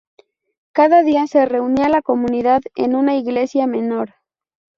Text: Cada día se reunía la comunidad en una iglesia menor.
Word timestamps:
Cada 0.71 1.03
día 1.03 1.27
se 1.27 1.45
reunía 1.45 1.87
la 1.87 2.01
comunidad 2.01 2.61
en 2.73 2.95
una 2.95 3.15
iglesia 3.17 3.67
menor. 3.67 4.15